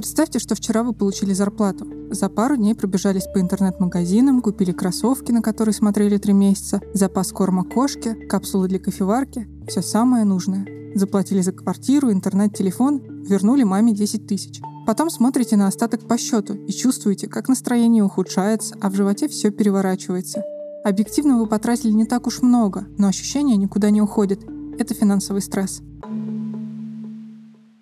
Представьте, 0.00 0.38
что 0.38 0.54
вчера 0.54 0.82
вы 0.82 0.94
получили 0.94 1.34
зарплату. 1.34 1.86
За 2.08 2.30
пару 2.30 2.56
дней 2.56 2.74
пробежались 2.74 3.26
по 3.26 3.38
интернет-магазинам, 3.38 4.40
купили 4.40 4.72
кроссовки, 4.72 5.30
на 5.30 5.42
которые 5.42 5.74
смотрели 5.74 6.16
три 6.16 6.32
месяца, 6.32 6.80
запас 6.94 7.32
корма 7.32 7.64
кошки, 7.64 8.14
капсулы 8.14 8.66
для 8.66 8.78
кофеварки, 8.78 9.46
все 9.68 9.82
самое 9.82 10.24
нужное. 10.24 10.66
Заплатили 10.94 11.42
за 11.42 11.52
квартиру, 11.52 12.10
интернет, 12.10 12.54
телефон, 12.54 13.02
вернули 13.24 13.62
маме 13.62 13.92
10 13.92 14.26
тысяч. 14.26 14.62
Потом 14.86 15.10
смотрите 15.10 15.58
на 15.58 15.66
остаток 15.66 16.08
по 16.08 16.16
счету 16.16 16.54
и 16.54 16.72
чувствуете, 16.72 17.28
как 17.28 17.50
настроение 17.50 18.02
ухудшается, 18.02 18.76
а 18.80 18.88
в 18.88 18.94
животе 18.94 19.28
все 19.28 19.50
переворачивается. 19.50 20.42
Объективно 20.82 21.38
вы 21.38 21.46
потратили 21.46 21.92
не 21.92 22.06
так 22.06 22.26
уж 22.26 22.40
много, 22.40 22.86
но 22.96 23.08
ощущения 23.08 23.58
никуда 23.58 23.90
не 23.90 24.00
уходят. 24.00 24.40
Это 24.78 24.94
финансовый 24.94 25.42
стресс. 25.42 25.82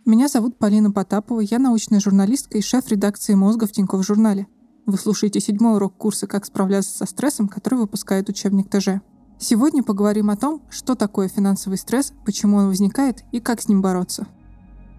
Меня 0.08 0.28
зовут 0.28 0.56
Полина 0.56 0.90
Потапова, 0.90 1.40
я 1.40 1.58
научная 1.58 2.00
журналистка 2.00 2.56
и 2.56 2.62
шеф 2.62 2.88
редакции 2.88 3.34
«Мозга» 3.34 3.66
в 3.66 3.72
Тинькофф 3.72 4.02
журнале. 4.02 4.46
Вы 4.86 4.96
слушаете 4.96 5.38
седьмой 5.38 5.76
урок 5.76 5.98
курса 5.98 6.26
«Как 6.26 6.46
справляться 6.46 6.96
со 6.96 7.04
стрессом», 7.04 7.46
который 7.46 7.80
выпускает 7.80 8.30
учебник 8.30 8.70
ТЖ. 8.70 9.02
Сегодня 9.38 9.82
поговорим 9.82 10.30
о 10.30 10.36
том, 10.38 10.62
что 10.70 10.94
такое 10.94 11.28
финансовый 11.28 11.76
стресс, 11.76 12.14
почему 12.24 12.56
он 12.56 12.68
возникает 12.68 13.22
и 13.32 13.40
как 13.40 13.60
с 13.60 13.68
ним 13.68 13.82
бороться. 13.82 14.26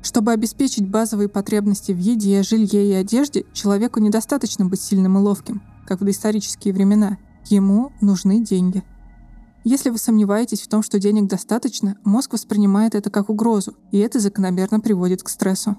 Чтобы 0.03 0.31
обеспечить 0.31 0.87
базовые 0.87 1.27
потребности 1.27 1.91
в 1.91 1.98
еде, 1.98 2.43
жилье 2.43 2.87
и 2.87 2.93
одежде, 2.93 3.48
человеку 3.51 3.99
недостаточно 3.99 4.65
быть 4.65 4.79
сильным 4.79 5.17
и 5.17 5.21
ловким, 5.21 5.63
как 5.87 6.01
в 6.01 6.03
доисторические 6.03 6.71
времена. 6.71 7.17
Ему 7.45 7.91
нужны 7.99 8.43
деньги– 8.43 8.84
если 9.63 9.90
вы 9.90 9.98
сомневаетесь 9.98 10.62
в 10.62 10.68
том, 10.68 10.84
что 10.84 10.99
денег 10.99 11.27
достаточно, 11.27 11.98
мозг 12.04 12.34
воспринимает 12.34 12.95
это 12.95 13.09
как 13.09 13.30
угрозу, 13.30 13.76
и 13.91 13.99
это 13.99 14.20
закономерно 14.20 14.80
приводит 14.80 15.23
к 15.23 15.30
стрессу. 15.30 15.77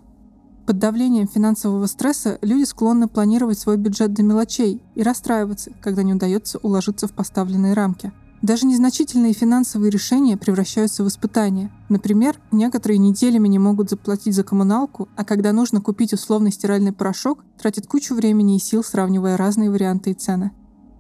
Под 0.66 0.78
давлением 0.78 1.26
финансового 1.26 1.86
стресса 1.86 2.38
люди 2.42 2.64
склонны 2.64 3.08
планировать 3.08 3.58
свой 3.58 3.76
бюджет 3.76 4.12
до 4.12 4.22
мелочей 4.22 4.80
и 4.94 5.02
расстраиваться, 5.02 5.72
когда 5.80 6.02
не 6.02 6.14
удается 6.14 6.58
уложиться 6.58 7.08
в 7.08 7.12
поставленные 7.12 7.72
рамки. 7.72 8.12
Даже 8.42 8.66
незначительные 8.66 9.34
финансовые 9.34 9.90
решения 9.90 10.36
превращаются 10.36 11.04
в 11.04 11.08
испытания. 11.08 11.70
Например, 11.88 12.40
некоторые 12.52 12.98
неделями 12.98 13.48
не 13.48 13.58
могут 13.58 13.90
заплатить 13.90 14.34
за 14.34 14.44
коммуналку, 14.44 15.08
а 15.16 15.24
когда 15.24 15.52
нужно 15.52 15.82
купить 15.82 16.14
условный 16.14 16.50
стиральный 16.50 16.92
порошок, 16.92 17.44
тратят 17.58 17.86
кучу 17.86 18.14
времени 18.14 18.56
и 18.56 18.60
сил, 18.60 18.82
сравнивая 18.82 19.36
разные 19.36 19.70
варианты 19.70 20.12
и 20.12 20.14
цены. 20.14 20.52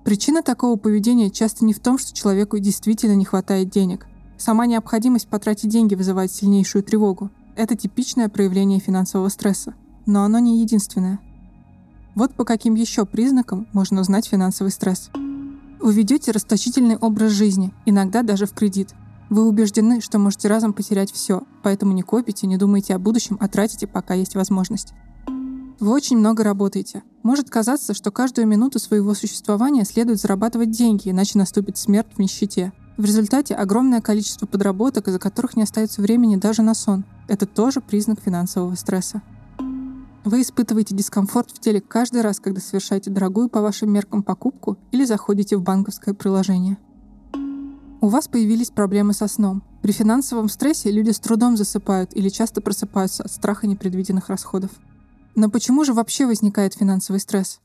Причина 0.04 0.42
такого 0.42 0.76
поведения 0.76 1.30
часто 1.30 1.64
не 1.64 1.72
в 1.72 1.80
том, 1.80 1.98
что 1.98 2.14
человеку 2.14 2.58
действительно 2.58 3.14
не 3.14 3.24
хватает 3.24 3.70
денег. 3.70 4.06
Сама 4.38 4.66
необходимость 4.66 5.28
потратить 5.28 5.68
деньги 5.68 5.94
вызывает 5.94 6.32
сильнейшую 6.32 6.82
тревогу. 6.82 7.30
Это 7.56 7.76
типичное 7.76 8.28
проявление 8.28 8.80
финансового 8.80 9.28
стресса. 9.28 9.74
Но 10.06 10.24
оно 10.24 10.38
не 10.38 10.62
единственное. 10.62 11.20
Вот 12.14 12.34
по 12.34 12.44
каким 12.44 12.74
еще 12.74 13.04
признакам 13.04 13.68
можно 13.72 14.00
узнать 14.00 14.26
финансовый 14.26 14.70
стресс. 14.70 15.10
Вы 15.78 15.94
ведете 15.94 16.32
расточительный 16.32 16.96
образ 16.96 17.32
жизни, 17.32 17.72
иногда 17.86 18.22
даже 18.22 18.46
в 18.46 18.52
кредит. 18.52 18.94
Вы 19.28 19.46
убеждены, 19.46 20.00
что 20.00 20.18
можете 20.18 20.48
разом 20.48 20.72
потерять 20.72 21.12
все, 21.12 21.42
поэтому 21.62 21.92
не 21.92 22.02
копите, 22.02 22.46
не 22.46 22.56
думайте 22.56 22.94
о 22.94 22.98
будущем, 22.98 23.36
а 23.40 23.48
тратите, 23.48 23.86
пока 23.86 24.14
есть 24.14 24.34
возможность. 24.34 24.92
Вы 25.80 25.92
очень 25.92 26.18
много 26.18 26.44
работаете. 26.44 27.02
Может 27.22 27.48
казаться, 27.48 27.94
что 27.94 28.10
каждую 28.10 28.46
минуту 28.46 28.78
своего 28.78 29.14
существования 29.14 29.86
следует 29.86 30.20
зарабатывать 30.20 30.70
деньги, 30.70 31.08
иначе 31.08 31.38
наступит 31.38 31.78
смерть 31.78 32.08
в 32.14 32.18
нищете. 32.18 32.74
В 32.98 33.04
результате 33.06 33.54
огромное 33.54 34.02
количество 34.02 34.44
подработок, 34.44 35.08
из-за 35.08 35.18
которых 35.18 35.56
не 35.56 35.62
остается 35.62 36.02
времени 36.02 36.36
даже 36.36 36.60
на 36.60 36.74
сон. 36.74 37.06
Это 37.28 37.46
тоже 37.46 37.80
признак 37.80 38.20
финансового 38.20 38.74
стресса. 38.74 39.22
Вы 40.22 40.42
испытываете 40.42 40.94
дискомфорт 40.94 41.50
в 41.50 41.58
теле 41.58 41.80
каждый 41.80 42.20
раз, 42.20 42.40
когда 42.40 42.60
совершаете 42.60 43.10
дорогую 43.10 43.48
по 43.48 43.62
вашим 43.62 43.90
меркам 43.90 44.22
покупку 44.22 44.76
или 44.92 45.06
заходите 45.06 45.56
в 45.56 45.62
банковское 45.62 46.12
приложение. 46.12 46.76
У 48.02 48.08
вас 48.08 48.28
появились 48.28 48.68
проблемы 48.68 49.14
со 49.14 49.28
сном. 49.28 49.62
При 49.80 49.92
финансовом 49.92 50.50
стрессе 50.50 50.90
люди 50.90 51.10
с 51.10 51.20
трудом 51.20 51.56
засыпают 51.56 52.14
или 52.14 52.28
часто 52.28 52.60
просыпаются 52.60 53.22
от 53.22 53.32
страха 53.32 53.66
непредвиденных 53.66 54.28
расходов. 54.28 54.72
Но 55.34 55.48
почему 55.50 55.84
же 55.84 55.92
вообще 55.92 56.26
возникает 56.26 56.74
финансовый 56.74 57.18
стресс? 57.18 57.60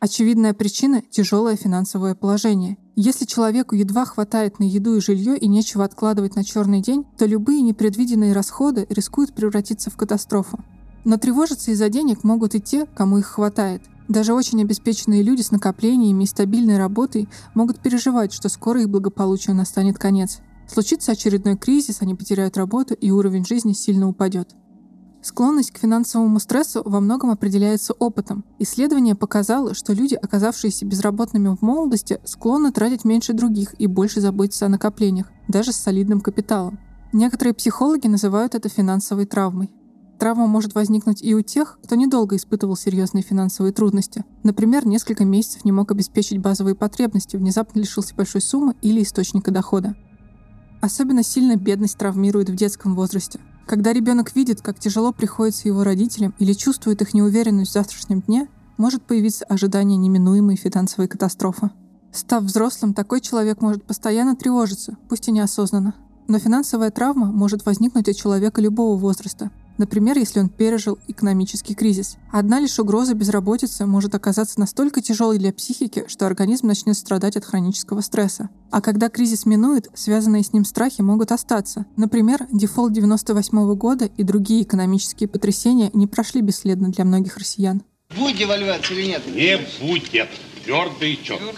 Очевидная 0.00 0.54
причина– 0.54 1.02
тяжелое 1.10 1.56
финансовое 1.56 2.14
положение. 2.14 2.78
Если 2.94 3.24
человеку 3.24 3.74
едва 3.74 4.04
хватает 4.04 4.60
на 4.60 4.64
еду 4.64 4.96
и 4.96 5.00
жилье 5.00 5.36
и 5.36 5.48
нечего 5.48 5.84
откладывать 5.84 6.36
на 6.36 6.44
черный 6.44 6.80
день, 6.80 7.04
то 7.16 7.26
любые 7.26 7.62
непредвиденные 7.62 8.32
расходы 8.32 8.86
рискуют 8.90 9.34
превратиться 9.34 9.90
в 9.90 9.96
катастрофу. 9.96 10.60
Но 11.04 11.16
тревожиться 11.16 11.72
из-за 11.72 11.88
денег 11.88 12.22
могут 12.22 12.54
и 12.54 12.60
те, 12.60 12.86
кому 12.86 13.18
их 13.18 13.26
хватает. 13.26 13.82
Даже 14.06 14.34
очень 14.34 14.62
обеспеченные 14.62 15.22
люди 15.22 15.42
с 15.42 15.50
накоплениями 15.50 16.24
и 16.24 16.28
стабильной 16.28 16.78
работой 16.78 17.28
могут 17.54 17.80
переживать, 17.80 18.32
что 18.32 18.48
скоро 18.48 18.80
их 18.80 18.88
благополучию 18.88 19.56
настанет 19.56 19.98
конец. 19.98 20.38
Случится 20.68 21.12
очередной 21.12 21.56
кризис, 21.56 22.02
они 22.02 22.14
потеряют 22.14 22.56
работу 22.56 22.94
и 22.94 23.10
уровень 23.10 23.44
жизни 23.44 23.72
сильно 23.72 24.08
упадет. 24.08 24.54
Склонность 25.28 25.72
к 25.72 25.78
финансовому 25.78 26.40
стрессу 26.40 26.80
во 26.86 27.00
многом 27.00 27.30
определяется 27.30 27.92
опытом. 27.92 28.46
Исследование 28.58 29.14
показало, 29.14 29.74
что 29.74 29.92
люди, 29.92 30.14
оказавшиеся 30.14 30.86
безработными 30.86 31.54
в 31.54 31.60
молодости, 31.60 32.18
склонны 32.24 32.72
тратить 32.72 33.04
меньше 33.04 33.34
других 33.34 33.78
и 33.78 33.86
больше 33.86 34.22
заботиться 34.22 34.64
о 34.64 34.70
накоплениях, 34.70 35.26
даже 35.46 35.72
с 35.72 35.76
солидным 35.76 36.22
капиталом. 36.22 36.78
Некоторые 37.12 37.52
психологи 37.52 38.06
называют 38.06 38.54
это 38.54 38.70
финансовой 38.70 39.26
травмой. 39.26 39.70
Травма 40.18 40.46
может 40.46 40.74
возникнуть 40.74 41.22
и 41.22 41.34
у 41.34 41.42
тех, 41.42 41.78
кто 41.84 41.94
недолго 41.94 42.34
испытывал 42.34 42.74
серьезные 42.74 43.22
финансовые 43.22 43.74
трудности. 43.74 44.24
Например, 44.44 44.86
несколько 44.86 45.26
месяцев 45.26 45.62
не 45.66 45.72
мог 45.72 45.90
обеспечить 45.90 46.38
базовые 46.38 46.74
потребности, 46.74 47.36
внезапно 47.36 47.80
лишился 47.80 48.14
большой 48.14 48.40
суммы 48.40 48.76
или 48.80 49.02
источника 49.02 49.50
дохода. 49.50 49.94
Особенно 50.80 51.22
сильно 51.22 51.56
бедность 51.56 51.98
травмирует 51.98 52.48
в 52.48 52.54
детском 52.54 52.94
возрасте. 52.94 53.40
Когда 53.68 53.92
ребенок 53.92 54.34
видит, 54.34 54.62
как 54.62 54.80
тяжело 54.80 55.12
приходится 55.12 55.68
его 55.68 55.84
родителям 55.84 56.34
или 56.38 56.54
чувствует 56.54 57.02
их 57.02 57.12
неуверенность 57.12 57.70
в 57.70 57.74
завтрашнем 57.74 58.22
дне, 58.22 58.48
может 58.78 59.02
появиться 59.02 59.44
ожидание 59.44 59.98
неминуемой 59.98 60.56
финансовой 60.56 61.06
катастрофы. 61.06 61.68
Став 62.10 62.44
взрослым, 62.44 62.94
такой 62.94 63.20
человек 63.20 63.60
может 63.60 63.84
постоянно 63.84 64.34
тревожиться, 64.36 64.96
пусть 65.10 65.28
и 65.28 65.32
неосознанно. 65.32 65.94
Но 66.28 66.38
финансовая 66.38 66.90
травма 66.90 67.26
может 67.26 67.66
возникнуть 67.66 68.08
от 68.08 68.16
человека 68.16 68.62
любого 68.62 68.96
возраста, 68.96 69.50
Например, 69.78 70.18
если 70.18 70.40
он 70.40 70.48
пережил 70.48 70.98
экономический 71.06 71.74
кризис. 71.74 72.16
Одна 72.32 72.58
лишь 72.60 72.78
угроза 72.78 73.14
безработицы 73.14 73.86
может 73.86 74.14
оказаться 74.14 74.60
настолько 74.60 75.00
тяжелой 75.00 75.38
для 75.38 75.52
психики, 75.52 76.04
что 76.08 76.26
организм 76.26 76.66
начнет 76.66 76.96
страдать 76.96 77.36
от 77.36 77.44
хронического 77.44 78.00
стресса. 78.00 78.50
А 78.70 78.80
когда 78.80 79.08
кризис 79.08 79.46
минует, 79.46 79.88
связанные 79.94 80.42
с 80.42 80.52
ним 80.52 80.64
страхи 80.64 81.00
могут 81.00 81.32
остаться. 81.32 81.86
Например, 81.96 82.46
дефолт 82.52 82.92
98 82.92 83.74
года 83.74 84.04
и 84.04 84.22
другие 84.24 84.64
экономические 84.64 85.28
потрясения 85.28 85.90
не 85.94 86.06
прошли 86.06 86.40
бесследно 86.40 86.90
для 86.90 87.04
многих 87.04 87.36
россиян. 87.36 87.82
Будет 88.16 88.36
девальвация 88.36 88.96
или 88.96 89.06
нет? 89.06 89.22
Не 89.26 89.58
будет. 89.86 90.28
Твердо 90.64 91.04
и 91.04 91.16
четко. 91.22 91.54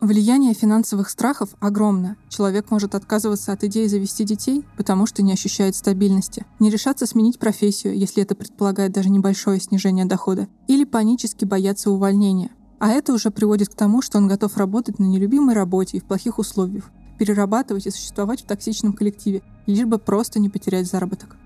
Влияние 0.00 0.54
финансовых 0.54 1.10
страхов 1.10 1.50
огромно. 1.58 2.16
Человек 2.28 2.70
может 2.70 2.94
отказываться 2.94 3.52
от 3.52 3.64
идеи 3.64 3.88
завести 3.88 4.22
детей, 4.22 4.64
потому 4.76 5.06
что 5.06 5.24
не 5.24 5.32
ощущает 5.32 5.74
стабильности, 5.74 6.46
не 6.60 6.70
решаться 6.70 7.04
сменить 7.04 7.40
профессию, 7.40 7.98
если 7.98 8.22
это 8.22 8.36
предполагает 8.36 8.92
даже 8.92 9.10
небольшое 9.10 9.60
снижение 9.60 10.04
дохода, 10.04 10.46
или 10.68 10.84
панически 10.84 11.44
бояться 11.44 11.90
увольнения. 11.90 12.50
А 12.78 12.90
это 12.90 13.12
уже 13.12 13.32
приводит 13.32 13.70
к 13.70 13.74
тому, 13.74 14.00
что 14.00 14.18
он 14.18 14.28
готов 14.28 14.56
работать 14.56 15.00
на 15.00 15.04
нелюбимой 15.04 15.56
работе 15.56 15.96
и 15.96 16.00
в 16.00 16.04
плохих 16.04 16.38
условиях, 16.38 16.92
перерабатывать 17.18 17.88
и 17.88 17.90
существовать 17.90 18.42
в 18.42 18.46
токсичном 18.46 18.92
коллективе, 18.92 19.42
лишь 19.66 19.84
бы 19.84 19.98
просто 19.98 20.38
не 20.38 20.48
потерять 20.48 20.86
заработок. 20.86 21.36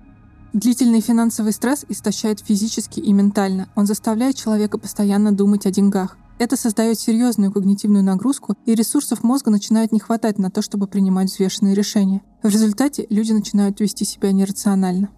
Длительный 0.53 1.01
финансовый 1.01 1.53
стресс 1.53 1.83
истощает 1.89 2.39
физически 2.39 2.99
и 2.99 3.11
ментально. 3.13 3.69
Он 3.73 3.87
заставляет 3.87 4.35
человека 4.35 4.77
постоянно 4.77 5.31
думать 5.31 5.65
о 5.65 5.71
деньгах, 5.71 6.17
это 6.43 6.57
создает 6.57 6.99
серьезную 6.99 7.51
когнитивную 7.51 8.03
нагрузку, 8.03 8.55
и 8.65 8.75
ресурсов 8.75 9.23
мозга 9.23 9.49
начинает 9.49 9.91
не 9.91 9.99
хватать 9.99 10.37
на 10.37 10.51
то, 10.51 10.61
чтобы 10.61 10.87
принимать 10.87 11.29
взвешенные 11.29 11.73
решения. 11.73 12.21
В 12.43 12.49
результате 12.49 13.07
люди 13.09 13.31
начинают 13.31 13.79
вести 13.79 14.03
себя 14.03 14.31
нерационально. 14.31 15.09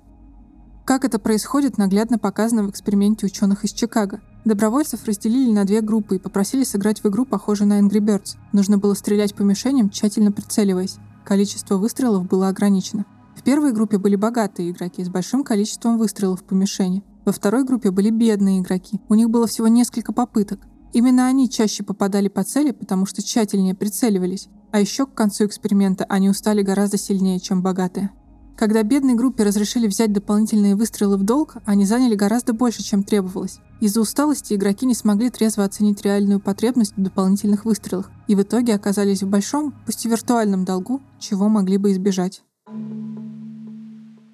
Как 0.85 1.03
это 1.03 1.17
происходит, 1.17 1.79
наглядно 1.79 2.19
показано 2.19 2.63
в 2.63 2.69
эксперименте 2.69 3.25
ученых 3.25 3.63
из 3.63 3.71
Чикаго. 3.71 4.21
Добровольцев 4.45 5.03
разделили 5.05 5.51
на 5.51 5.65
две 5.65 5.81
группы 5.81 6.17
и 6.17 6.19
попросили 6.19 6.63
сыграть 6.63 7.03
в 7.03 7.07
игру, 7.07 7.25
похожую 7.25 7.69
на 7.69 7.79
Angry 7.79 7.99
Birds. 7.99 8.37
Нужно 8.53 8.77
было 8.77 8.93
стрелять 8.93 9.33
по 9.33 9.41
мишеням, 9.41 9.89
тщательно 9.89 10.31
прицеливаясь. 10.31 10.97
Количество 11.25 11.77
выстрелов 11.77 12.27
было 12.27 12.49
ограничено. 12.49 13.05
В 13.35 13.41
первой 13.41 13.73
группе 13.73 13.97
были 13.97 14.15
богатые 14.15 14.69
игроки 14.69 15.03
с 15.03 15.09
большим 15.09 15.43
количеством 15.43 15.97
выстрелов 15.97 16.43
по 16.43 16.53
мишени. 16.53 17.03
Во 17.25 17.31
второй 17.31 17.63
группе 17.63 17.89
были 17.89 18.11
бедные 18.11 18.59
игроки. 18.59 19.01
У 19.09 19.15
них 19.15 19.31
было 19.31 19.47
всего 19.47 19.67
несколько 19.67 20.13
попыток. 20.13 20.59
Именно 20.93 21.27
они 21.27 21.49
чаще 21.49 21.83
попадали 21.83 22.27
по 22.27 22.43
цели, 22.43 22.71
потому 22.71 23.05
что 23.05 23.21
тщательнее 23.21 23.75
прицеливались. 23.75 24.47
А 24.71 24.79
еще 24.79 25.05
к 25.05 25.13
концу 25.13 25.45
эксперимента 25.45 26.05
они 26.05 26.29
устали 26.29 26.61
гораздо 26.61 26.97
сильнее, 26.97 27.39
чем 27.39 27.61
богатые. 27.61 28.11
Когда 28.57 28.83
бедной 28.83 29.15
группе 29.15 29.43
разрешили 29.43 29.87
взять 29.87 30.13
дополнительные 30.13 30.75
выстрелы 30.75 31.17
в 31.17 31.23
долг, 31.23 31.57
они 31.65 31.85
заняли 31.85 32.15
гораздо 32.15 32.53
больше, 32.53 32.83
чем 32.83 33.03
требовалось. 33.03 33.59
Из-за 33.81 33.99
усталости 33.99 34.53
игроки 34.53 34.85
не 34.85 34.95
смогли 34.95 35.29
трезво 35.29 35.65
оценить 35.65 36.01
реальную 36.03 36.39
потребность 36.39 36.95
в 36.95 37.01
дополнительных 37.01 37.65
выстрелах 37.65 38.09
и 38.27 38.35
в 38.35 38.41
итоге 38.41 38.73
оказались 38.73 39.23
в 39.23 39.29
большом, 39.29 39.73
пусть 39.85 40.05
и 40.05 40.09
виртуальном 40.09 40.63
долгу, 40.63 41.01
чего 41.19 41.49
могли 41.49 41.77
бы 41.77 41.91
избежать. 41.91 42.43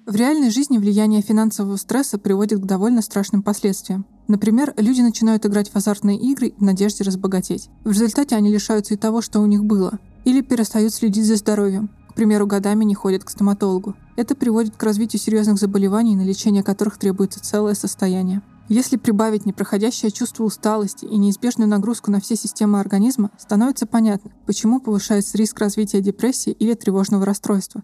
В 0.06 0.14
реальной 0.14 0.50
жизни 0.50 0.78
влияние 0.78 1.22
финансового 1.22 1.76
стресса 1.76 2.18
приводит 2.18 2.60
к 2.60 2.66
довольно 2.66 3.02
страшным 3.02 3.42
последствиям. 3.42 4.06
Например, 4.28 4.72
люди 4.76 5.00
начинают 5.00 5.44
играть 5.46 5.70
в 5.70 5.76
азартные 5.76 6.18
игры 6.18 6.54
в 6.58 6.62
надежде 6.62 7.04
разбогатеть. 7.04 7.68
В 7.84 7.90
результате 7.90 8.36
они 8.36 8.52
лишаются 8.52 8.94
и 8.94 8.96
того, 8.96 9.20
что 9.20 9.40
у 9.40 9.46
них 9.46 9.64
было. 9.64 9.98
Или 10.24 10.40
перестают 10.40 10.94
следить 10.94 11.26
за 11.26 11.36
здоровьем. 11.36 11.90
К 12.10 12.14
примеру, 12.14 12.46
годами 12.46 12.84
не 12.84 12.94
ходят 12.94 13.24
к 13.24 13.30
стоматологу. 13.30 13.94
Это 14.16 14.34
приводит 14.34 14.76
к 14.76 14.82
развитию 14.82 15.20
серьезных 15.20 15.58
заболеваний, 15.58 16.14
на 16.14 16.22
лечение 16.22 16.62
которых 16.62 16.98
требуется 16.98 17.42
целое 17.42 17.74
состояние. 17.74 18.42
Если 18.68 18.96
прибавить 18.96 19.44
непроходящее 19.44 20.10
чувство 20.10 20.44
усталости 20.44 21.04
и 21.04 21.16
неизбежную 21.16 21.68
нагрузку 21.68 22.10
на 22.10 22.20
все 22.20 22.36
системы 22.36 22.80
организма, 22.80 23.30
становится 23.38 23.86
понятно, 23.86 24.30
почему 24.46 24.80
повышается 24.80 25.36
риск 25.36 25.58
развития 25.58 26.00
депрессии 26.00 26.52
или 26.52 26.74
тревожного 26.74 27.26
расстройства. 27.26 27.82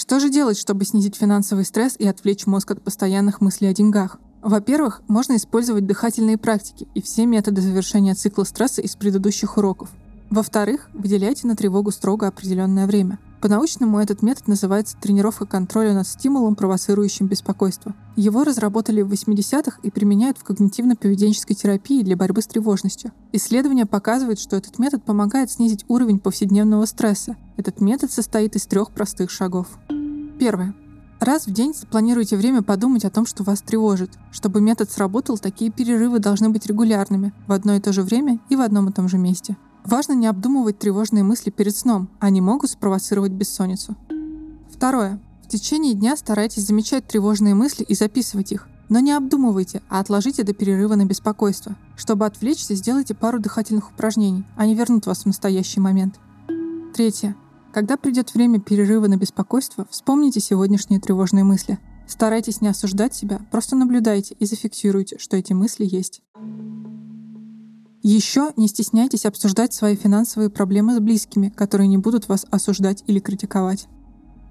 Что 0.00 0.18
же 0.18 0.30
делать, 0.30 0.58
чтобы 0.58 0.86
снизить 0.86 1.16
финансовый 1.16 1.66
стресс 1.66 1.94
и 1.98 2.08
отвлечь 2.08 2.46
мозг 2.46 2.70
от 2.70 2.80
постоянных 2.80 3.42
мыслей 3.42 3.68
о 3.68 3.74
деньгах? 3.74 4.16
Во-первых, 4.40 5.02
можно 5.08 5.36
использовать 5.36 5.84
дыхательные 5.84 6.38
практики 6.38 6.88
и 6.94 7.02
все 7.02 7.26
методы 7.26 7.60
завершения 7.60 8.14
цикла 8.14 8.44
стресса 8.44 8.80
из 8.80 8.96
предыдущих 8.96 9.58
уроков. 9.58 9.90
Во-вторых, 10.30 10.88
выделяйте 10.94 11.46
на 11.46 11.54
тревогу 11.54 11.90
строго 11.90 12.28
определенное 12.28 12.86
время. 12.86 13.18
По-научному 13.42 13.98
этот 13.98 14.22
метод 14.22 14.48
называется 14.48 14.96
тренировка 15.00 15.46
контроля 15.46 15.94
над 15.94 16.06
стимулом, 16.06 16.54
провоцирующим 16.54 17.26
беспокойство. 17.26 17.94
Его 18.14 18.44
разработали 18.44 19.00
в 19.00 19.10
80-х 19.10 19.80
и 19.82 19.90
применяют 19.90 20.36
в 20.36 20.44
когнитивно-поведенческой 20.44 21.54
терапии 21.54 22.02
для 22.02 22.16
борьбы 22.16 22.42
с 22.42 22.46
тревожностью. 22.46 23.12
Исследования 23.32 23.86
показывают, 23.86 24.38
что 24.38 24.56
этот 24.56 24.78
метод 24.78 25.04
помогает 25.04 25.50
снизить 25.50 25.84
уровень 25.88 26.18
повседневного 26.18 26.84
стресса. 26.84 27.36
Этот 27.60 27.82
метод 27.82 28.10
состоит 28.10 28.56
из 28.56 28.64
трех 28.64 28.90
простых 28.90 29.30
шагов. 29.30 29.66
Первое. 30.38 30.74
Раз 31.20 31.46
в 31.46 31.50
день 31.52 31.74
запланируйте 31.74 32.38
время 32.38 32.62
подумать 32.62 33.04
о 33.04 33.10
том, 33.10 33.26
что 33.26 33.42
вас 33.42 33.60
тревожит. 33.60 34.12
Чтобы 34.32 34.62
метод 34.62 34.90
сработал, 34.90 35.36
такие 35.36 35.70
перерывы 35.70 36.20
должны 36.20 36.48
быть 36.48 36.64
регулярными, 36.64 37.34
в 37.46 37.52
одно 37.52 37.74
и 37.74 37.80
то 37.80 37.92
же 37.92 38.00
время 38.00 38.40
и 38.48 38.56
в 38.56 38.62
одном 38.62 38.88
и 38.88 38.92
том 38.92 39.10
же 39.10 39.18
месте. 39.18 39.58
Важно 39.84 40.14
не 40.14 40.26
обдумывать 40.26 40.78
тревожные 40.78 41.22
мысли 41.22 41.50
перед 41.50 41.76
сном, 41.76 42.08
они 42.18 42.40
могут 42.40 42.70
спровоцировать 42.70 43.32
бессонницу. 43.32 43.94
Второе. 44.70 45.20
В 45.44 45.48
течение 45.48 45.92
дня 45.92 46.16
старайтесь 46.16 46.66
замечать 46.66 47.06
тревожные 47.06 47.54
мысли 47.54 47.84
и 47.84 47.94
записывать 47.94 48.52
их. 48.52 48.68
Но 48.88 49.00
не 49.00 49.12
обдумывайте, 49.12 49.82
а 49.90 50.00
отложите 50.00 50.44
до 50.44 50.54
перерыва 50.54 50.94
на 50.94 51.04
беспокойство. 51.04 51.76
Чтобы 51.94 52.24
отвлечься, 52.24 52.74
сделайте 52.74 53.14
пару 53.14 53.38
дыхательных 53.38 53.90
упражнений. 53.90 54.46
Они 54.56 54.74
вернут 54.74 55.04
вас 55.04 55.24
в 55.24 55.26
настоящий 55.26 55.80
момент. 55.80 56.18
Третье. 56.94 57.36
Когда 57.72 57.96
придет 57.96 58.34
время 58.34 58.60
перерыва 58.60 59.06
на 59.06 59.16
беспокойство, 59.16 59.86
вспомните 59.90 60.40
сегодняшние 60.40 61.00
тревожные 61.00 61.44
мысли. 61.44 61.78
Старайтесь 62.08 62.60
не 62.60 62.66
осуждать 62.66 63.14
себя, 63.14 63.40
просто 63.52 63.76
наблюдайте 63.76 64.34
и 64.40 64.44
зафиксируйте, 64.44 65.18
что 65.18 65.36
эти 65.36 65.52
мысли 65.52 65.86
есть. 65.88 66.22
Еще 68.02 68.50
не 68.56 68.66
стесняйтесь 68.66 69.24
обсуждать 69.24 69.72
свои 69.72 69.94
финансовые 69.94 70.50
проблемы 70.50 70.96
с 70.96 70.98
близкими, 70.98 71.50
которые 71.50 71.86
не 71.86 71.98
будут 71.98 72.28
вас 72.28 72.44
осуждать 72.50 73.04
или 73.06 73.20
критиковать. 73.20 73.86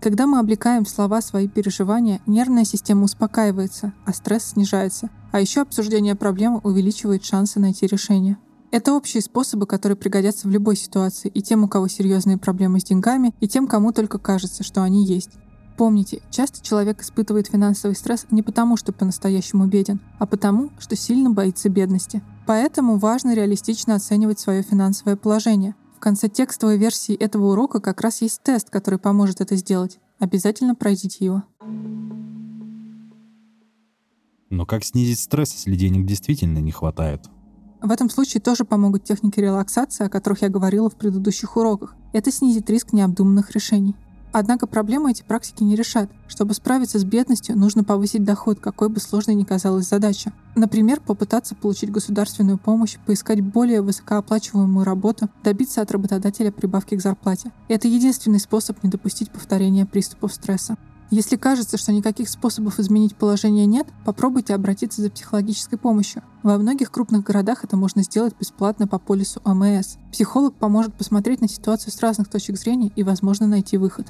Когда 0.01 0.25
мы 0.25 0.39
облекаем 0.39 0.85
в 0.85 0.89
слова 0.89 1.21
свои 1.21 1.49
переживания, 1.49 2.21
нервная 2.25 2.63
система 2.63 3.03
успокаивается, 3.03 3.93
а 4.05 4.13
стресс 4.13 4.45
снижается. 4.45 5.09
А 5.33 5.41
еще 5.41 5.61
обсуждение 5.61 6.15
проблемы 6.15 6.59
увеличивает 6.63 7.25
шансы 7.25 7.59
найти 7.59 7.85
решение. 7.85 8.37
Это 8.71 8.93
общие 8.93 9.21
способы, 9.21 9.65
которые 9.65 9.95
пригодятся 9.95 10.47
в 10.47 10.51
любой 10.51 10.75
ситуации 10.75 11.29
и 11.29 11.41
тем, 11.41 11.63
у 11.63 11.67
кого 11.67 11.87
серьезные 11.87 12.37
проблемы 12.37 12.79
с 12.79 12.83
деньгами, 12.83 13.33
и 13.39 13.47
тем, 13.47 13.67
кому 13.67 13.91
только 13.91 14.19
кажется, 14.19 14.63
что 14.63 14.83
они 14.83 15.05
есть. 15.05 15.31
Помните, 15.75 16.21
часто 16.29 16.61
человек 16.61 17.01
испытывает 17.01 17.47
финансовый 17.47 17.95
стресс 17.95 18.27
не 18.29 18.43
потому, 18.43 18.77
что 18.77 18.91
по-настоящему 18.91 19.65
беден, 19.65 20.01
а 20.19 20.27
потому, 20.27 20.71
что 20.77 20.95
сильно 20.95 21.31
боится 21.31 21.69
бедности. 21.69 22.21
Поэтому 22.45 22.97
важно 22.97 23.33
реалистично 23.33 23.95
оценивать 23.95 24.39
свое 24.39 24.61
финансовое 24.61 25.15
положение. 25.15 25.75
В 25.95 25.99
конце 25.99 26.27
текстовой 26.29 26.77
версии 26.77 27.15
этого 27.15 27.53
урока 27.53 27.79
как 27.79 28.01
раз 28.01 28.21
есть 28.21 28.43
тест, 28.43 28.69
который 28.69 28.99
поможет 28.99 29.41
это 29.41 29.55
сделать. 29.55 29.99
Обязательно 30.19 30.75
пройдите 30.75 31.25
его. 31.25 31.43
Но 34.49 34.65
как 34.65 34.83
снизить 34.83 35.19
стресс, 35.19 35.53
если 35.53 35.75
денег 35.75 36.05
действительно 36.05 36.59
не 36.59 36.71
хватает? 36.71 37.29
В 37.81 37.91
этом 37.91 38.09
случае 38.09 38.41
тоже 38.41 38.65
помогут 38.65 39.05
техники 39.05 39.39
релаксации, 39.39 40.05
о 40.05 40.09
которых 40.09 40.41
я 40.41 40.49
говорила 40.49 40.89
в 40.89 40.95
предыдущих 40.95 41.55
уроках. 41.55 41.95
Это 42.11 42.31
снизит 42.31 42.69
риск 42.69 42.91
необдуманных 42.91 43.51
решений. 43.51 43.95
Однако 44.31 44.67
проблемы 44.67 45.11
эти 45.11 45.23
практики 45.23 45.63
не 45.63 45.75
решат. 45.75 46.09
Чтобы 46.27 46.53
справиться 46.53 46.99
с 46.99 47.03
бедностью, 47.03 47.57
нужно 47.57 47.83
повысить 47.83 48.23
доход, 48.23 48.59
какой 48.59 48.89
бы 48.89 48.99
сложной 48.99 49.35
ни 49.35 49.43
казалась 49.43 49.87
задача. 49.87 50.33
Например, 50.55 50.99
попытаться 50.99 51.55
получить 51.55 51.91
государственную 51.91 52.59
помощь, 52.59 52.97
поискать 53.05 53.41
более 53.41 53.81
высокооплачиваемую 53.81 54.85
работу, 54.85 55.29
добиться 55.43 55.81
от 55.81 55.91
работодателя 55.91 56.51
прибавки 56.51 56.95
к 56.95 57.01
зарплате. 57.01 57.51
Это 57.69 57.87
единственный 57.87 58.39
способ 58.39 58.83
не 58.83 58.89
допустить 58.89 59.31
повторения 59.31 59.85
приступов 59.85 60.33
стресса. 60.33 60.77
Если 61.11 61.37
кажется, 61.37 61.77
что 61.77 61.91
никаких 61.91 62.29
способов 62.29 62.79
изменить 62.79 63.15
положение 63.15 63.65
нет, 63.65 63.87
попробуйте 64.05 64.53
обратиться 64.53 65.01
за 65.01 65.09
психологической 65.09 65.79
помощью. 65.79 66.21
Во 66.43 66.57
многих 66.59 66.91
крупных 66.91 67.23
городах 67.23 67.63
это 67.63 67.75
можно 67.75 68.03
сделать 68.03 68.35
бесплатно 68.39 68.87
по 68.87 68.99
полису 68.99 69.41
ОМС. 69.43 69.97
Психолог 70.11 70.53
поможет 70.53 70.93
посмотреть 70.93 71.41
на 71.41 71.49
ситуацию 71.49 71.91
с 71.91 71.99
разных 71.99 72.27
точек 72.29 72.57
зрения 72.57 72.91
и, 72.95 73.01
возможно, 73.01 73.47
найти 73.47 73.77
выход. 73.77 74.05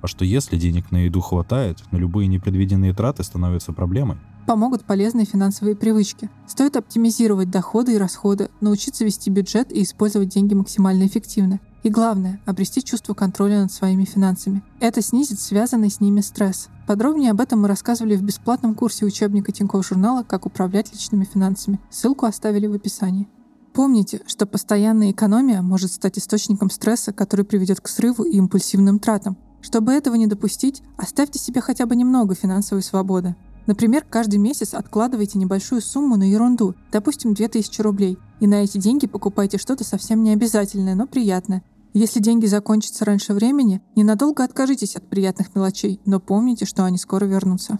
А 0.00 0.06
что 0.06 0.24
если 0.24 0.56
денег 0.56 0.92
на 0.92 0.98
еду 0.98 1.20
хватает, 1.20 1.78
но 1.90 1.98
любые 1.98 2.28
непредвиденные 2.28 2.94
траты 2.94 3.24
становятся 3.24 3.72
проблемой? 3.72 4.18
Помогут 4.46 4.84
полезные 4.84 5.24
финансовые 5.24 5.74
привычки. 5.74 6.30
Стоит 6.46 6.76
оптимизировать 6.76 7.50
доходы 7.50 7.94
и 7.94 7.98
расходы, 7.98 8.50
научиться 8.60 9.04
вести 9.04 9.30
бюджет 9.30 9.72
и 9.72 9.82
использовать 9.82 10.28
деньги 10.28 10.54
максимально 10.54 11.06
эффективно. 11.06 11.58
И 11.84 11.90
главное, 11.90 12.40
обрести 12.46 12.82
чувство 12.82 13.12
контроля 13.12 13.60
над 13.60 13.70
своими 13.70 14.06
финансами. 14.06 14.62
Это 14.80 15.02
снизит 15.02 15.38
связанный 15.38 15.90
с 15.90 16.00
ними 16.00 16.22
стресс. 16.22 16.68
Подробнее 16.86 17.30
об 17.30 17.42
этом 17.42 17.60
мы 17.60 17.68
рассказывали 17.68 18.16
в 18.16 18.22
бесплатном 18.22 18.74
курсе 18.74 19.04
учебника 19.04 19.52
Тинькофф 19.52 19.86
журнала 19.86 20.22
«Как 20.22 20.46
управлять 20.46 20.90
личными 20.94 21.24
финансами». 21.24 21.78
Ссылку 21.90 22.24
оставили 22.24 22.66
в 22.66 22.72
описании. 22.72 23.28
Помните, 23.74 24.22
что 24.26 24.46
постоянная 24.46 25.10
экономия 25.10 25.60
может 25.60 25.92
стать 25.92 26.16
источником 26.16 26.70
стресса, 26.70 27.12
который 27.12 27.44
приведет 27.44 27.82
к 27.82 27.88
срыву 27.88 28.24
и 28.24 28.38
импульсивным 28.38 28.98
тратам. 28.98 29.36
Чтобы 29.60 29.92
этого 29.92 30.14
не 30.14 30.26
допустить, 30.26 30.82
оставьте 30.96 31.38
себе 31.38 31.60
хотя 31.60 31.84
бы 31.84 31.96
немного 31.96 32.34
финансовой 32.34 32.82
свободы. 32.82 33.36
Например, 33.66 34.06
каждый 34.08 34.38
месяц 34.38 34.72
откладывайте 34.72 35.38
небольшую 35.38 35.82
сумму 35.82 36.16
на 36.16 36.30
ерунду, 36.30 36.74
допустим, 36.92 37.34
2000 37.34 37.80
рублей, 37.82 38.18
и 38.40 38.46
на 38.46 38.62
эти 38.62 38.78
деньги 38.78 39.06
покупайте 39.06 39.58
что-то 39.58 39.84
совсем 39.84 40.22
необязательное, 40.22 40.94
но 40.94 41.06
приятное, 41.06 41.62
если 41.94 42.18
деньги 42.18 42.46
закончатся 42.46 43.04
раньше 43.04 43.34
времени, 43.34 43.80
ненадолго 43.94 44.42
откажитесь 44.42 44.96
от 44.96 45.08
приятных 45.08 45.54
мелочей, 45.54 46.00
но 46.04 46.18
помните, 46.18 46.66
что 46.66 46.84
они 46.84 46.98
скоро 46.98 47.24
вернутся. 47.24 47.78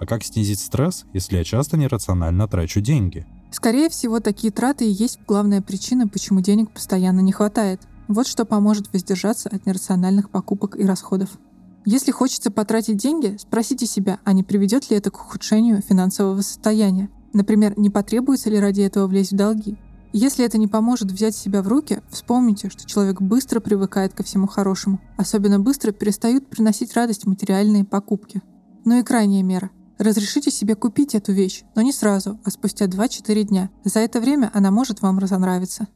А 0.00 0.06
как 0.06 0.24
снизить 0.24 0.60
стресс, 0.60 1.04
если 1.12 1.36
я 1.36 1.44
часто 1.44 1.76
нерационально 1.76 2.48
трачу 2.48 2.80
деньги? 2.80 3.26
Скорее 3.50 3.90
всего, 3.90 4.18
такие 4.20 4.50
траты 4.50 4.86
и 4.86 4.90
есть 4.90 5.20
главная 5.28 5.60
причина, 5.60 6.08
почему 6.08 6.40
денег 6.40 6.70
постоянно 6.72 7.20
не 7.20 7.32
хватает. 7.32 7.82
Вот 8.08 8.26
что 8.26 8.46
поможет 8.46 8.92
воздержаться 8.92 9.50
от 9.50 9.66
нерациональных 9.66 10.30
покупок 10.30 10.76
и 10.76 10.84
расходов. 10.84 11.30
Если 11.84 12.12
хочется 12.12 12.50
потратить 12.50 12.96
деньги, 12.96 13.36
спросите 13.38 13.86
себя, 13.86 14.18
а 14.24 14.32
не 14.32 14.42
приведет 14.42 14.90
ли 14.90 14.96
это 14.96 15.10
к 15.10 15.20
ухудшению 15.20 15.82
финансового 15.82 16.40
состояния. 16.40 17.10
Например, 17.34 17.78
не 17.78 17.90
потребуется 17.90 18.48
ли 18.48 18.58
ради 18.58 18.80
этого 18.80 19.06
влезть 19.06 19.32
в 19.32 19.36
долги, 19.36 19.76
если 20.16 20.44
это 20.44 20.58
не 20.58 20.68
поможет 20.68 21.10
взять 21.10 21.34
себя 21.34 21.60
в 21.60 21.66
руки, 21.66 22.00
вспомните, 22.08 22.70
что 22.70 22.86
человек 22.86 23.20
быстро 23.20 23.58
привыкает 23.58 24.14
ко 24.14 24.22
всему 24.22 24.46
хорошему. 24.46 25.00
Особенно 25.16 25.58
быстро 25.58 25.90
перестают 25.90 26.46
приносить 26.46 26.94
радость 26.94 27.26
материальные 27.26 27.84
покупки. 27.84 28.40
Ну 28.84 28.96
и 28.96 29.02
крайняя 29.02 29.42
мера. 29.42 29.72
Разрешите 29.98 30.52
себе 30.52 30.76
купить 30.76 31.16
эту 31.16 31.32
вещь, 31.32 31.64
но 31.74 31.82
не 31.82 31.92
сразу, 31.92 32.38
а 32.44 32.50
спустя 32.50 32.84
2-4 32.84 33.42
дня. 33.42 33.70
За 33.82 33.98
это 33.98 34.20
время 34.20 34.52
она 34.54 34.70
может 34.70 35.02
вам 35.02 35.18
разонравиться. 35.18 35.88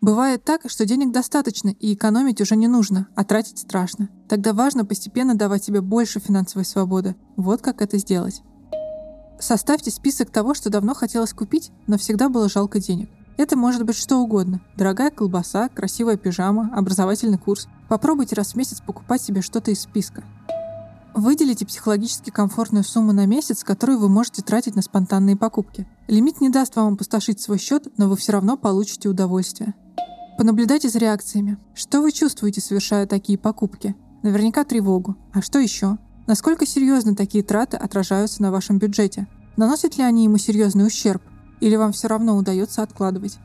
Бывает 0.00 0.44
так, 0.44 0.70
что 0.70 0.86
денег 0.86 1.10
достаточно 1.10 1.70
и 1.70 1.94
экономить 1.94 2.40
уже 2.40 2.54
не 2.54 2.68
нужно, 2.68 3.08
а 3.16 3.24
тратить 3.24 3.58
страшно. 3.58 4.10
Тогда 4.28 4.52
важно 4.52 4.84
постепенно 4.84 5.34
давать 5.34 5.64
себе 5.64 5.80
больше 5.80 6.20
финансовой 6.20 6.66
свободы. 6.66 7.16
Вот 7.36 7.62
как 7.62 7.82
это 7.82 7.98
сделать. 7.98 8.42
Составьте 9.44 9.90
список 9.90 10.30
того, 10.30 10.54
что 10.54 10.70
давно 10.70 10.94
хотелось 10.94 11.34
купить, 11.34 11.70
но 11.86 11.98
всегда 11.98 12.30
было 12.30 12.48
жалко 12.48 12.80
денег. 12.80 13.10
Это 13.36 13.58
может 13.58 13.84
быть 13.84 13.94
что 13.94 14.16
угодно. 14.16 14.62
Дорогая 14.74 15.10
колбаса, 15.10 15.68
красивая 15.68 16.16
пижама, 16.16 16.70
образовательный 16.74 17.36
курс. 17.36 17.68
Попробуйте 17.90 18.36
раз 18.36 18.52
в 18.52 18.56
месяц 18.56 18.80
покупать 18.80 19.20
себе 19.20 19.42
что-то 19.42 19.70
из 19.70 19.82
списка. 19.82 20.24
Выделите 21.12 21.66
психологически 21.66 22.30
комфортную 22.30 22.84
сумму 22.84 23.12
на 23.12 23.26
месяц, 23.26 23.64
которую 23.64 23.98
вы 23.98 24.08
можете 24.08 24.40
тратить 24.40 24.76
на 24.76 24.80
спонтанные 24.80 25.36
покупки. 25.36 25.86
Лимит 26.08 26.40
не 26.40 26.48
даст 26.48 26.74
вам 26.76 26.94
опустошить 26.94 27.38
свой 27.38 27.58
счет, 27.58 27.86
но 27.98 28.08
вы 28.08 28.16
все 28.16 28.32
равно 28.32 28.56
получите 28.56 29.10
удовольствие. 29.10 29.74
Понаблюдайте 30.38 30.88
за 30.88 31.00
реакциями. 31.00 31.58
Что 31.74 32.00
вы 32.00 32.12
чувствуете, 32.12 32.62
совершая 32.62 33.06
такие 33.06 33.36
покупки? 33.36 33.94
Наверняка 34.22 34.64
тревогу. 34.64 35.16
А 35.34 35.42
что 35.42 35.58
еще? 35.58 35.98
Насколько 36.26 36.64
серьезно 36.64 37.14
такие 37.14 37.44
траты 37.44 37.76
отражаются 37.76 38.40
на 38.40 38.50
вашем 38.50 38.78
бюджете? 38.78 39.26
Наносят 39.56 39.96
ли 39.96 40.04
они 40.04 40.24
ему 40.24 40.36
серьезный 40.36 40.86
ущерб? 40.86 41.22
Или 41.60 41.76
вам 41.76 41.92
все 41.92 42.08
равно 42.08 42.36
удается 42.36 42.82
откладывать? 42.82 43.38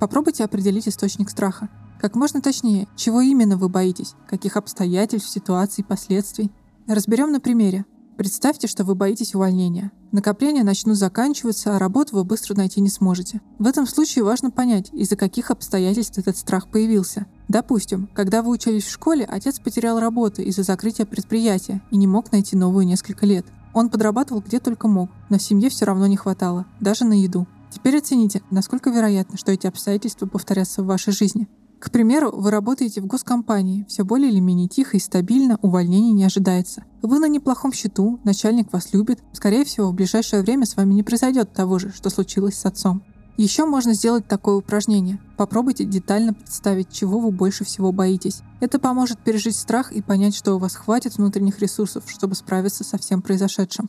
Попробуйте 0.00 0.44
определить 0.44 0.88
источник 0.88 1.30
страха. 1.30 1.68
Как 2.00 2.16
можно 2.16 2.40
точнее, 2.40 2.88
чего 2.96 3.20
именно 3.20 3.56
вы 3.56 3.68
боитесь, 3.68 4.14
каких 4.26 4.56
обстоятельств, 4.56 5.30
ситуаций, 5.30 5.84
последствий. 5.84 6.50
Разберем 6.88 7.30
на 7.30 7.38
примере. 7.38 7.84
Представьте, 8.16 8.66
что 8.66 8.84
вы 8.84 8.96
боитесь 8.96 9.34
увольнения. 9.34 9.92
Накопления 10.10 10.64
начнут 10.64 10.96
заканчиваться, 10.96 11.74
а 11.74 11.78
работу 11.78 12.16
вы 12.16 12.24
быстро 12.24 12.54
найти 12.56 12.80
не 12.80 12.90
сможете. 12.90 13.40
В 13.58 13.66
этом 13.66 13.86
случае 13.86 14.24
важно 14.24 14.50
понять, 14.50 14.90
из-за 14.92 15.16
каких 15.16 15.50
обстоятельств 15.50 16.18
этот 16.18 16.36
страх 16.36 16.68
появился. 16.68 17.26
Допустим, 17.48 18.08
когда 18.12 18.42
вы 18.42 18.50
учились 18.50 18.84
в 18.84 18.90
школе, 18.90 19.24
отец 19.24 19.60
потерял 19.60 19.98
работу 20.00 20.42
из-за 20.42 20.64
закрытия 20.64 21.06
предприятия 21.06 21.80
и 21.90 21.96
не 21.96 22.06
мог 22.06 22.32
найти 22.32 22.56
новую 22.56 22.86
несколько 22.86 23.24
лет. 23.24 23.46
Он 23.74 23.88
подрабатывал 23.88 24.40
где 24.40 24.60
только 24.60 24.88
мог, 24.88 25.10
но 25.30 25.38
семье 25.38 25.70
все 25.70 25.84
равно 25.84 26.06
не 26.06 26.16
хватало, 26.16 26.66
даже 26.80 27.04
на 27.04 27.14
еду. 27.14 27.46
Теперь 27.70 27.98
оцените, 27.98 28.42
насколько 28.50 28.90
вероятно, 28.90 29.38
что 29.38 29.50
эти 29.50 29.66
обстоятельства 29.66 30.26
повторятся 30.26 30.82
в 30.82 30.86
вашей 30.86 31.12
жизни. 31.12 31.48
К 31.82 31.90
примеру, 31.90 32.30
вы 32.32 32.52
работаете 32.52 33.00
в 33.00 33.06
госкомпании, 33.06 33.84
все 33.88 34.04
более 34.04 34.30
или 34.30 34.38
менее 34.38 34.68
тихо 34.68 34.96
и 34.96 35.00
стабильно, 35.00 35.58
увольнений 35.62 36.12
не 36.12 36.24
ожидается. 36.24 36.84
Вы 37.02 37.18
на 37.18 37.26
неплохом 37.26 37.72
счету, 37.72 38.20
начальник 38.22 38.72
вас 38.72 38.92
любит, 38.92 39.20
скорее 39.32 39.64
всего, 39.64 39.90
в 39.90 39.94
ближайшее 39.94 40.42
время 40.42 40.64
с 40.64 40.76
вами 40.76 40.94
не 40.94 41.02
произойдет 41.02 41.52
того 41.52 41.80
же, 41.80 41.90
что 41.92 42.08
случилось 42.08 42.54
с 42.54 42.66
отцом. 42.66 43.02
Еще 43.36 43.64
можно 43.64 43.94
сделать 43.94 44.26
такое 44.26 44.56
упражнение. 44.56 45.18
Попробуйте 45.36 45.84
детально 45.84 46.34
представить, 46.34 46.92
чего 46.92 47.18
вы 47.18 47.30
больше 47.30 47.64
всего 47.64 47.90
боитесь. 47.90 48.42
Это 48.60 48.78
поможет 48.78 49.18
пережить 49.18 49.56
страх 49.56 49.90
и 49.90 50.02
понять, 50.02 50.36
что 50.36 50.54
у 50.54 50.58
вас 50.58 50.76
хватит 50.76 51.16
внутренних 51.16 51.58
ресурсов, 51.60 52.04
чтобы 52.06 52.34
справиться 52.34 52.84
со 52.84 52.98
всем 52.98 53.22
произошедшим. 53.22 53.88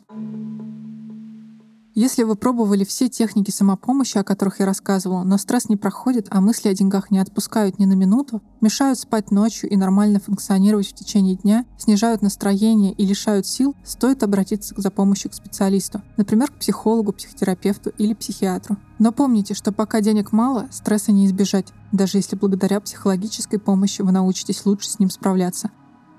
Если 1.96 2.24
вы 2.24 2.36
пробовали 2.36 2.84
все 2.86 3.08
техники 3.08 3.52
самопомощи, 3.52 4.18
о 4.18 4.24
которых 4.24 4.60
я 4.60 4.66
рассказывала, 4.66 5.22
но 5.22 5.38
стресс 5.38 5.70
не 5.70 5.78
проходит, 5.78 6.26
а 6.32 6.42
мысли 6.42 6.68
о 6.68 6.74
деньгах 6.74 7.12
не 7.12 7.20
отпускают 7.20 7.78
ни 7.78 7.86
на 7.86 7.94
минуту, 7.94 8.42
мешают 8.62 8.98
спать 8.98 9.30
ночью 9.30 9.70
и 9.70 9.76
нормально 9.76 10.20
функционировать 10.20 10.88
в 10.88 10.96
течение 10.96 11.36
дня, 11.36 11.66
снижают 11.78 12.24
настроение 12.24 12.94
и 12.94 13.06
лишают 13.06 13.46
сил, 13.46 13.76
стоит 13.84 14.24
обратиться 14.24 14.74
за 14.76 14.90
помощью 14.90 15.30
к 15.30 15.36
специалисту, 15.36 16.02
например, 16.18 16.50
к 16.50 16.58
психологу, 16.58 17.14
психотерапевту 17.14 17.92
или 18.00 18.16
психиатру. 18.16 18.78
Но 18.98 19.12
помните, 19.12 19.54
что 19.54 19.72
пока 19.72 20.02
денег 20.02 20.32
мало, 20.32 20.68
стресса 20.72 21.12
не 21.12 21.28
избежать, 21.28 21.74
даже 21.92 22.18
если 22.18 22.36
благодаря 22.36 22.80
психологической 22.80 23.60
помощи 23.60 24.02
вы 24.02 24.12
научитесь 24.12 24.66
лучше 24.66 24.90
с 24.90 24.98
ним 24.98 25.12
справляться. 25.12 25.70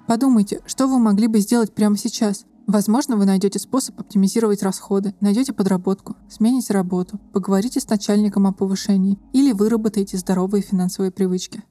Подумайте, 0.07 0.61
что 0.67 0.87
вы 0.87 1.01
могли 1.01 1.27
бы 1.27 1.41
сделать 1.41 1.75
прямо 1.75 1.97
сейчас, 1.97 2.45
Возможно, 2.67 3.17
вы 3.17 3.27
найдете 3.27 3.59
способ 3.59 4.01
оптимизировать 4.01 4.63
расходы, 4.63 5.15
найдете 5.21 5.53
подработку, 5.53 6.17
смените 6.31 6.73
работу, 6.73 7.21
поговорите 7.33 7.79
с 7.79 7.89
начальником 7.89 8.47
о 8.47 8.53
повышении 8.53 9.19
или 9.33 9.53
выработаете 9.53 10.17
здоровые 10.17 10.63
финансовые 10.63 11.11
привычки. 11.11 11.63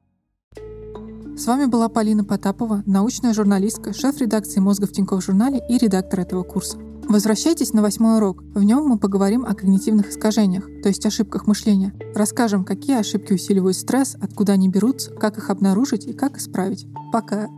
С 1.35 1.47
вами 1.47 1.65
была 1.65 1.89
Полина 1.89 2.23
Потапова, 2.23 2.83
научная 2.85 3.33
журналистка, 3.33 3.91
шеф 3.91 4.19
редакции 4.19 4.59
«Мозга 4.59 4.85
в 4.85 4.91
Тинькофф 4.91 5.23
журнале» 5.23 5.61
и 5.67 5.79
редактор 5.79 6.19
этого 6.19 6.43
курса. 6.43 6.77
Возвращайтесь 7.09 7.73
на 7.73 7.81
восьмой 7.81 8.17
урок. 8.17 8.43
В 8.53 8.63
нем 8.63 8.85
мы 8.85 8.99
поговорим 8.99 9.43
о 9.43 9.55
когнитивных 9.55 10.09
искажениях, 10.09 10.65
то 10.83 10.89
есть 10.89 11.05
ошибках 11.05 11.47
мышления. 11.47 11.93
Расскажем, 12.13 12.63
какие 12.63 12.97
ошибки 12.97 13.33
усиливают 13.33 13.75
стресс, 13.75 14.15
откуда 14.21 14.53
они 14.53 14.69
берутся, 14.69 15.11
как 15.11 15.39
их 15.39 15.49
обнаружить 15.49 16.05
и 16.05 16.13
как 16.13 16.37
исправить. 16.37 16.87
Пока! 17.11 17.49